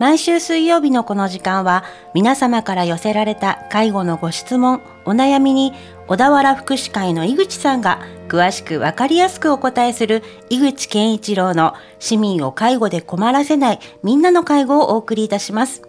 [0.00, 1.84] 毎週水曜日のこの時間は
[2.14, 5.74] 皆様から寄せられた介護のご質問、お悩みに
[6.06, 15.82] 小田原福祉会の井口さんが詳しくわかりやすくお答えする井口健一郎の市民を介護で困らせないみんなの介護をお送りいたします。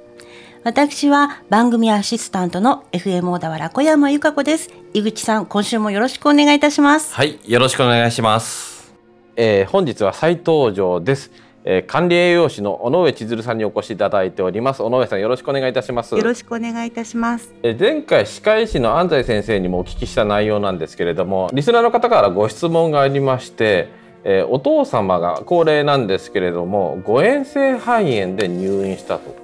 [0.66, 4.72] 私は番組アシスタントの FM 小田原小山由香子です。
[4.94, 7.14] 井口さん、今週もよろしくお願いいたします。
[7.14, 8.94] はい、よろしくお願いします。
[9.38, 11.32] えー、本日は再登場です。
[11.64, 14.82] えー、管理栄養士の尾上千鶴さんにお越しいただいております。
[14.84, 16.16] 尾上さんよろしくお願いいたします。
[16.16, 17.54] よろしくお願いいたします。
[17.64, 29.36] えー、前回歯科医師の安西先生にもお聞きした内容なんですけれどもリスナーの方からご質問がありましてえー、お父様が高齢なんですけれども誤嚥性肺炎で入院したと。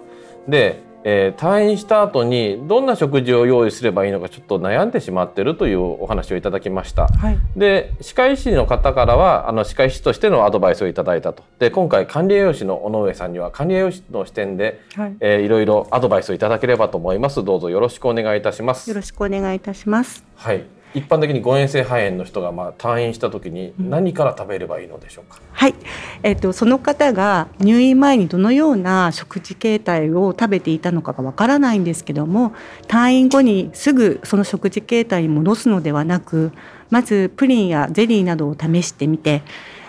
[0.47, 7.07] でえー、退院した後にどんな食事を用意すればいいのかちょっと悩んでしまっているというお話をいただきました。
[7.07, 11.43] はい、で歯科医師の方からはあの歯科医師としてのアドバイスをいただいたと。
[11.59, 17.43] で今回管理栄養士の尾上さんには管理栄養士の視点で、はいえー、いろいろアドバイスをいただければと思います。
[17.43, 18.89] どうぞよろしくお願いいたします。
[18.89, 20.25] よろしくお願いいたします。
[20.35, 20.76] はい。
[20.93, 25.75] 一般的に誤嚥性肺炎の人がまあ退院した時に何から食べればいいのでしょうか、うん、はい、
[26.23, 32.53] えーと、その方が入院前にどのような食事形態を食べていたのかがわからないんですけども
[32.87, 36.51] 退院後にすぐその食事形態に戻すのではなく
[36.89, 39.43] まずプリンやゼリーなどを試してみて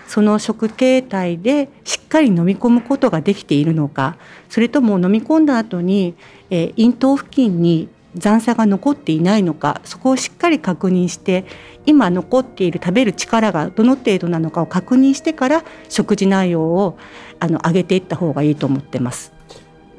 [0.08, 4.16] その食形態でしっかり飲み込むことができているのか
[4.48, 6.14] それとも飲み込んだ後に、
[6.48, 7.88] えー、咽頭付近に
[8.18, 11.44] 残差が残っていないのかそこをしっかり確認して
[11.86, 16.98] 今残っている食べる力がどの程度なのかを確認してから食事内容を
[17.40, 19.32] あの上げていった方がいいと思ってます。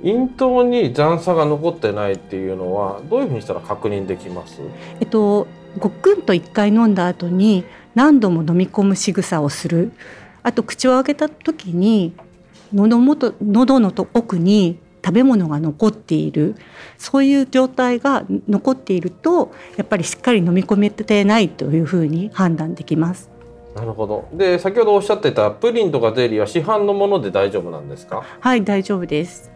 [0.04, 4.62] 咽頭に残差が残ってないっていうのはどういうふうにしたら確認できます？
[5.02, 5.48] えっと
[5.78, 9.92] ごっくんと1回飲んだ後に何度も飲み込む仕草をする。
[10.42, 12.14] あと口を開けた時に
[12.74, 16.56] 喉元喉の奥に食べ物が残っている
[17.00, 23.32] そういう状態が残っているとやっぱりしっかり飲み込めてないというふうに判断できます。
[23.74, 24.30] なるほど。
[24.34, 28.24] で先ほどおっしゃってたプリンとかゼリーは市販のもので大丈夫なんですか？
[28.40, 29.52] はい大丈夫です。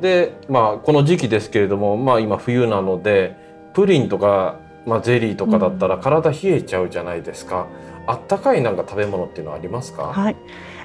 [0.00, 3.34] でまあこの時期ですけれどもまあ今冬なので
[3.74, 7.66] プリンとかまあゼリーとかだったら体冷えちゃうじゃないですか。
[8.06, 10.04] うん、あったかいなんか食べ物っていうのはありますか？
[10.04, 10.36] はい。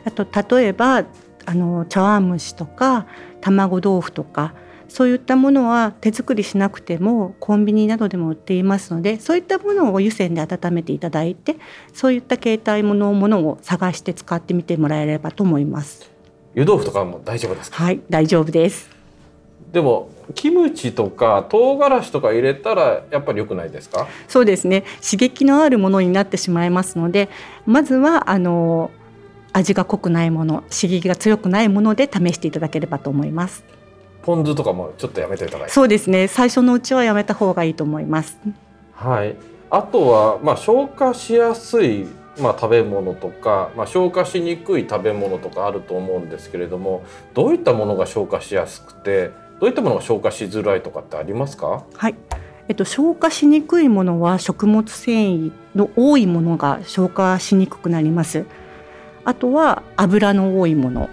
[0.05, 0.25] あと
[0.57, 1.05] 例えば
[1.47, 3.05] あの茶碗蒸しとか
[3.45, 4.53] 卵豆腐とか
[4.87, 11.57] そういったものは手作りしなくてもコンビニなどでも売っていますのでそういったものを湯煎で温めていただいて
[11.93, 16.11] そういった携帯のものを探して使ってみてもらえればと思います。
[16.53, 17.83] 湯豆腐とかも大丈夫ですか？
[17.83, 18.89] はい大丈夫です。
[19.71, 24.07] でもキムチとか唐辛子とか入れたらやっぱり良くないですか？
[24.27, 24.83] そうですね。
[25.03, 27.29] 刺激のあるものになってしまいますので
[27.65, 28.91] まずはあの
[29.55, 33.63] 味が濃くないもの刺激が強くないもので試していただければと思います。
[34.21, 36.27] ポン酢とかもちょっとやめていただいてそうですね。
[36.27, 38.37] 最初のうちはやめた方がいいと思います。
[38.93, 39.35] はい。
[39.69, 42.05] あとはまあ消化しやすい
[42.37, 51.85] まあ、食べ物とか、まあ、消化しにくい食べ物とかあると思うんですけれどもどういったものが消化しやすくてどういったものが消化しづらいとかってありますか？
[51.93, 52.15] はい。
[52.67, 58.45] えっと、消化しにくいものは食物繊維の多いものが消化しにくくなります。
[59.25, 61.09] あとは油の多いもの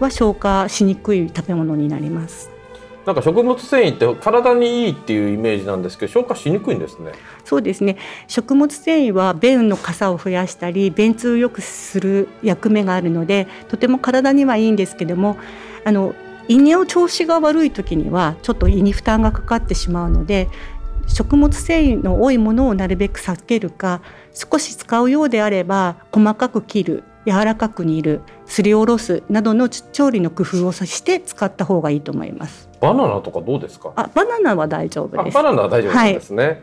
[0.00, 2.50] は消化しにくい食べ物になります。
[3.06, 7.12] なんか食物繊維って体にいいっていうイメージなんですけど消化しにくいんですね。
[7.44, 7.96] そうですね。
[8.28, 15.36] 食物繊維は便の傘を増やしたり便通を良くする役目があるのでとても体にはいいんですけども
[15.84, 16.14] あの
[16.48, 20.48] 胃の調子が悪い時にはちょっと胃に負担がかかってしまうので
[21.06, 24.00] 食物繊維の多いものをなるべく避けるか
[24.32, 32.68] 少し使うようであれば細かく切る柔らかく煮るすりおろすなどの調理の工夫をして使った方がいいと思います。
[32.80, 33.92] バナナとかどうですか？
[33.96, 35.34] あバナナは大丈夫です。
[35.34, 36.62] バナナは大丈夫ですね、はい、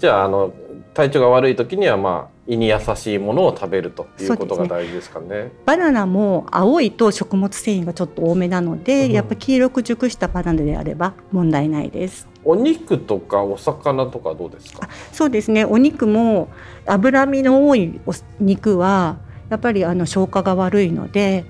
[0.00, 0.52] じゃああの
[0.94, 12.28] 体調が悪い時にはまあ胃に優しいものを食べるということが大事ですかね、ね、バナナも青いと食物繊維がちょっと多めなので、うん、やっぱ黄色く熟したバナナであれば問題ないです。
[12.44, 16.48] お肉とかお魚とかどうですかそうですねお肉も
[16.86, 19.18] 脂身の多いお肉は
[19.52, 21.44] やっぱりあの消化が悪いので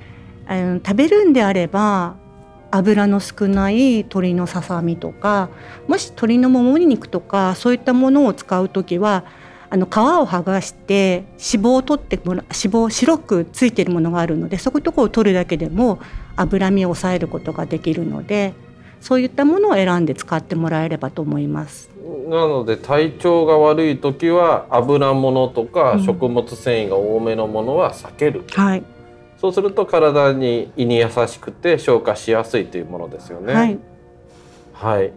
[0.48, 2.16] あの食べるんであれば
[2.72, 5.50] 油の少ない鶏のささみとか
[5.86, 9.24] もし鶏のもも肉とかそういったものを使う時は
[9.70, 16.00] あの皮を剥がして脂肪を取ってもら脂肪白くついてるものがあるのでそういうところを取るだけでも
[16.34, 18.52] 脂身を抑えることができるので
[19.02, 21.90] そういったものを選んで使ってもらえればと思います。
[22.28, 28.82] なので体調が悪い時は油物とか食物繊維が多めのものは避ける、うん、はい。
[29.38, 33.52] そうすると体に胃に優しくて消化しやすいというものですよね。
[33.52, 33.78] はい、
[34.72, 35.12] はい。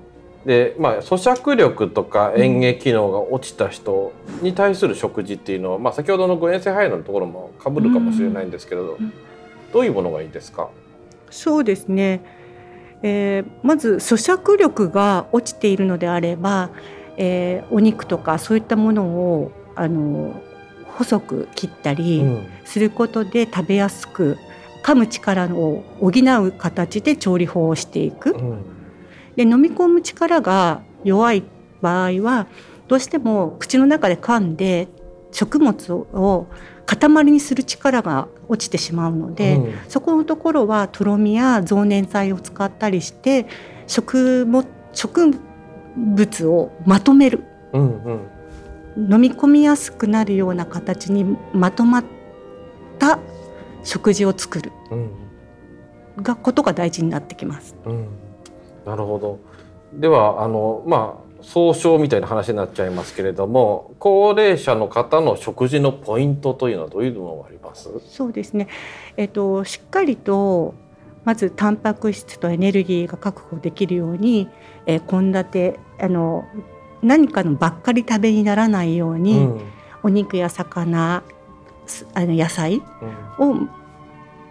[0.46, 9.14] でまあ、咀嚼力とか嚥下機能が落ちた人に対する食事っていうのは、まあ、先ほどの誤嚥性肺炎のところもかぶるかもしれないんですけれど、うん。
[9.74, 10.70] どういうものがいいですか？
[11.32, 12.22] そうですね、
[13.08, 16.72] えーまず咀嚼力が落ちているのであれば、
[17.18, 20.42] えーお肉とかそういったものをあの
[20.98, 24.38] 細く切ったりうんすることで食べやすく
[24.84, 28.32] 噛む力を補う形で調理法をしていく。
[28.32, 28.66] うん
[29.36, 31.44] で飲み込む力が弱い
[31.82, 32.48] 場合は
[32.88, 34.88] どうしても口の中で噛んで
[35.34, 36.48] 食物を
[36.86, 39.74] 塊にする力が落ちてしまうので、うん。
[39.88, 43.48] そこのところはとろみや増粘剤を使ったりして
[43.88, 44.64] 食も
[44.94, 45.32] 植
[45.98, 47.44] 物をまとめる。
[47.74, 49.14] うんうん。
[49.14, 52.06] 飲み込みやすくなるような形にまとまっ
[52.98, 53.20] た
[53.84, 54.72] 食事を作る。
[54.92, 55.12] うん。
[56.24, 57.76] がことが大事になってきます。
[57.86, 58.08] うん。
[58.86, 59.40] なるほど。
[59.94, 67.90] ではあのまあ総称みたいな話になっちゃいますけれども高齢者の方の食事のポイントというのはどういうのがあります？
[68.08, 68.68] そうですね、
[69.16, 70.74] えっと、しっかりと
[71.24, 74.50] まずタンパク質とエネルギーが確保できるように
[74.86, 76.46] 献立、あの
[77.02, 79.62] 何かのばっかり食べにならないように、うん。
[80.04, 81.24] お肉や魚
[81.88, 82.84] すあの野菜
[83.40, 83.68] うんを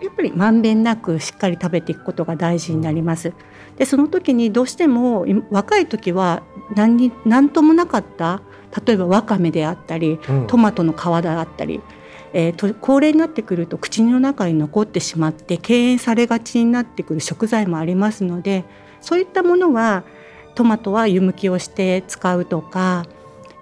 [0.02, 3.32] やっぱりまんべんなくしっかり食べていくことが大事になります。
[3.76, 6.42] でその時にどうしてもい若い時は
[6.74, 8.42] 何に何ともなかった
[8.86, 11.80] 例えばわかめであったりうんトマトの皮であったり、
[12.32, 18.64] えーと高齢になってくると口の中に残ってしまって敬遠されがちになってくる食材もありますので
[19.00, 20.04] そういったものは
[20.54, 23.06] トマトは湯むきをして使うとか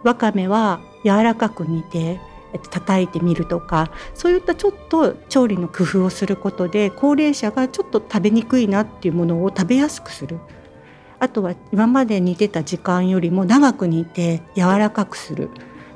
[0.02, 10.38] わかめは柔らかく煮てえっと叩いてみるとかそういったちょっと調理の工夫をすることで高齢者がちょっと食べにくいなっていうものを食べやすくする
[11.19, 15.50] あとは今まで煮てた時間よりも長く煮て柔らかくする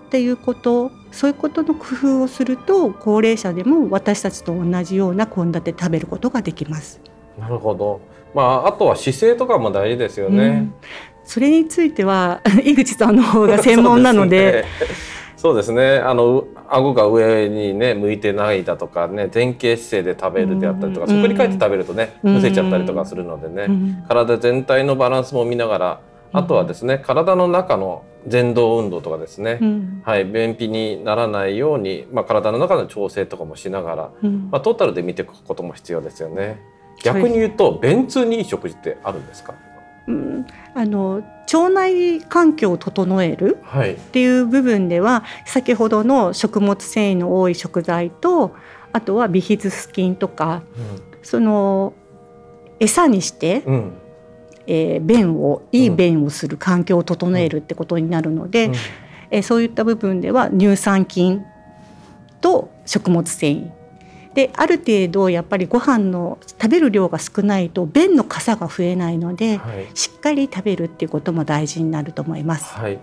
[0.07, 7.01] っていうことそういうことの工夫をすると高齢者でも私たちと同じような献立食べることができます。
[7.39, 8.01] なるほど。
[8.35, 10.71] まああとは姿勢とかも大事ですようんね。
[11.25, 14.65] それについては井口さんの方が専門なので
[15.37, 15.99] そうですね。
[15.99, 22.35] あのう顎が上にね向いてないだとかね前傾姿勢で食べるであったりとか、うんそこに返って食べるとねうん。
[22.35, 24.05] むせちゃったりとかするのでね、うん。
[24.09, 26.01] 体全体のバランスも見ながら
[26.33, 30.03] あとはですね体の中の前動運動とかですね、うん。
[30.05, 34.49] はい、便秘にならないように、まあ、体の中の調整とかもしながら、うん。
[34.51, 36.61] まあ、トータルで見ていくことも必要ですよね。
[37.05, 39.55] 逆に言うと便通にいい食事ってあるんですか？
[40.09, 40.47] うん。
[40.75, 41.23] あの
[41.53, 48.55] 腸内環境を整えるはい、っていう部分では先ほどの食物繊維の多い食材と
[48.93, 50.63] あとはビフィズス菌とか
[51.23, 51.95] その
[52.81, 53.75] 餌にして、うん。
[53.75, 53.93] うん
[54.67, 58.73] えー便をいい便をする環境を整えるってことになるので、
[59.31, 61.45] えーそういった部分では乳酸菌
[62.41, 63.71] と食物繊維
[64.37, 72.75] である程度やっぱりご飯の食べる量が少ないと便の傘が増えないので、はいしっかり食べるっていうことも大事になると思います。
[72.75, 72.99] はい。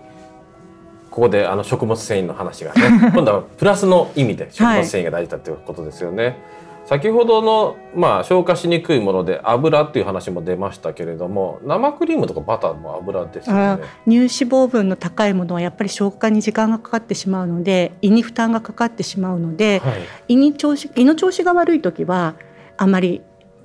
[1.10, 6.38] ここであの食物繊維の話がね、 今度はプラスの意味で食物繊維が大事だということですよね。
[6.86, 13.84] 先ほどのまあ消化しにくいもので油っていう話も出ましたけれども、生クリームとかバターも油ですよあね。
[14.06, 19.94] 乳脂肪分の高いものはやっぱり消化に時間がかかってしまうので胃に負担がかかってしまうので、はい。
[20.28, 22.34] 胃に調子胃の調子が悪い時は
[22.76, 23.22] あまり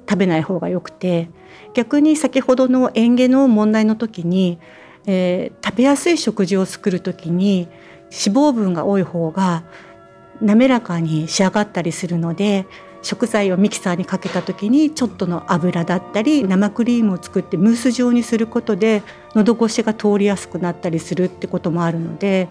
[0.09, 1.29] 食べない方がよくて
[1.73, 4.59] 逆に先ほどの嚥下の問題の時に、
[5.05, 7.67] えー食べやすい食事を作る時に
[8.11, 9.63] 脂肪分が多い方が
[10.41, 12.65] 滑らかに仕上がったりするので
[13.01, 19.03] 食材をミキサーにかけた時にちょっとの油だったり生クリームを作ってムース状にすることで
[19.35, 22.49] 喉越しが通りやすくなったりするってこともあるので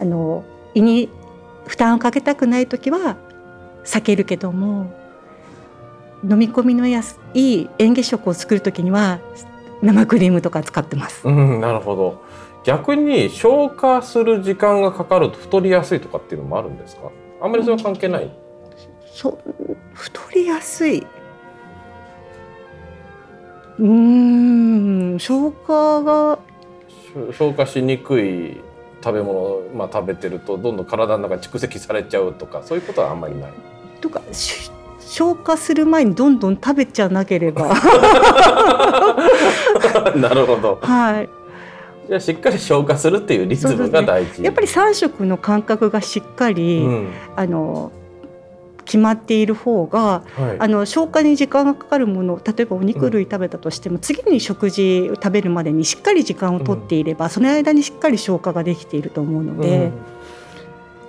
[0.00, 1.08] あの胃に
[1.66, 3.16] 負担をかけたくない時は
[3.84, 4.92] 避けるけども
[6.28, 9.20] 飲み込みのやすいい嚥下食を作る時には
[9.82, 11.26] 生クリームとか使ってます。
[11.26, 12.22] うん、なるほど。
[12.64, 17.10] 逆に消化する時間がかかると太りやすいとかっていうのもあるんですか？
[17.40, 18.30] あんまりそれは関係ない？
[19.20, 19.38] そ
[19.92, 21.06] 太りやすい
[23.78, 26.38] うーん消化が
[26.88, 26.94] し
[27.36, 28.62] 消化しにくい
[29.04, 33.52] 食べ物を、まあ、食べてるとどんどん体の中に蓄積されちゃうとかそういうことはあんまりない。
[34.00, 37.68] とかし消化する前にどんどん食べちゃなければ
[40.16, 40.78] なるほど。
[40.80, 41.28] はい
[42.08, 44.42] じゃあしっかり消化するっていうリズムが大事。
[44.42, 47.92] やっぱり3食の間隔がしっかり、うんあの
[48.90, 50.56] 決まっている方がはい。
[50.58, 59.92] あの消化に時間がかかるもの例えばお肉類食べたとしても、次に食事を食べるまでにしっかり時間をとっていれば、その間にしっかり消化ができていると思うので、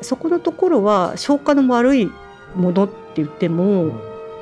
[0.01, 2.11] そこのところは消化の悪い
[2.55, 3.91] ものって言っても、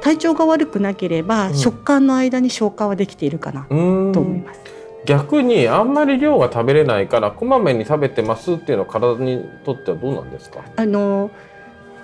[0.02, 1.56] 体調が悪くなければ、うん。
[1.56, 4.60] 食感の間に消化はできているかなうんうんと思います。
[5.06, 10.60] 逆にあんまり量が食べれないからこまめに食べてますっていうのは体にとってはどうなんですか？
[10.76, 11.32] あの